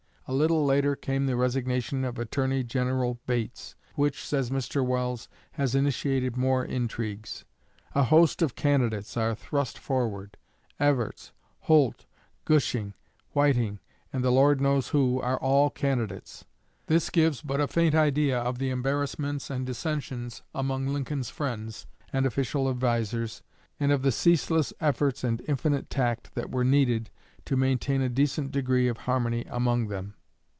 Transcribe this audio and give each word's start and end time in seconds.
A 0.27 0.31
little 0.41 0.63
later 0.63 0.95
came 0.95 1.25
the 1.25 1.35
resignation 1.35 2.05
of 2.05 2.17
Attorney 2.17 2.63
General 2.63 3.19
Bates, 3.27 3.75
which, 3.95 4.23
says 4.25 4.49
Mr. 4.49 4.85
Welles, 4.85 5.27
"has 5.53 5.75
initiated 5.75 6.37
more 6.37 6.63
intrigues. 6.63 7.43
A 7.93 8.03
host 8.03 8.41
of 8.41 8.55
candidates 8.55 9.17
are 9.17 9.35
thrust 9.35 9.77
forward 9.77 10.37
Evarts, 10.79 11.33
Holt, 11.63 12.05
Gushing, 12.45 12.93
Whiting, 13.33 13.81
and 14.13 14.23
the 14.23 14.31
Lord 14.31 14.61
knows 14.61 14.89
who, 14.89 15.19
are 15.19 15.37
all 15.41 15.69
candidates." 15.69 16.45
This 16.87 17.09
gives 17.09 17.41
but 17.41 17.59
a 17.59 17.67
faint 17.67 17.93
idea 17.93 18.39
of 18.39 18.57
the 18.57 18.69
embarrassments 18.69 19.49
and 19.49 19.65
dissensions 19.65 20.43
among 20.55 20.87
Lincoln's 20.87 21.29
friends 21.29 21.87
and 22.13 22.25
official 22.25 22.69
advisers, 22.69 23.41
and 23.81 23.91
of 23.91 24.01
the 24.01 24.13
ceaseless 24.13 24.71
efforts 24.79 25.25
and 25.25 25.41
infinite 25.49 25.89
tact 25.89 26.35
that 26.35 26.49
were 26.49 26.63
needed 26.63 27.09
to 27.43 27.57
maintain 27.57 28.01
a 28.01 28.07
decent 28.07 28.51
degree 28.53 28.87
of 28.87 28.99
harmony 28.99 29.45
among 29.49 29.87
them. 29.89 30.13